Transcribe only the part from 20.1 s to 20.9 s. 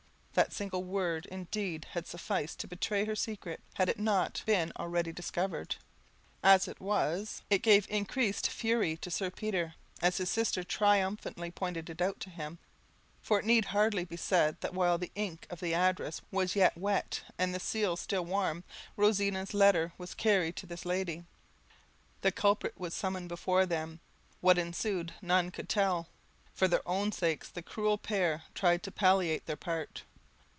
carried to this